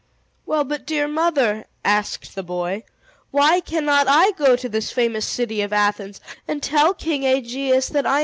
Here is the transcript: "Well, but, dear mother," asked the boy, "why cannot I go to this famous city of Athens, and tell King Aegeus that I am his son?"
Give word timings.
"Well, 0.47 0.63
but, 0.63 0.87
dear 0.87 1.07
mother," 1.07 1.65
asked 1.85 2.33
the 2.33 2.41
boy, 2.41 2.85
"why 3.29 3.59
cannot 3.59 4.07
I 4.09 4.31
go 4.31 4.55
to 4.55 4.67
this 4.67 4.89
famous 4.91 5.27
city 5.27 5.61
of 5.61 5.71
Athens, 5.71 6.19
and 6.47 6.63
tell 6.63 6.95
King 6.95 7.23
Aegeus 7.23 7.87
that 7.89 8.07
I 8.07 8.09
am 8.09 8.13
his 8.15 8.19
son?" 8.19 8.19